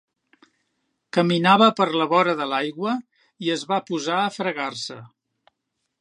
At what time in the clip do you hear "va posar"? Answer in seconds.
3.73-4.17